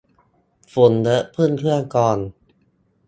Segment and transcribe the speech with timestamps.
[0.73, 2.17] ฝุ่นเยอะพึ่งเครื่องกรอง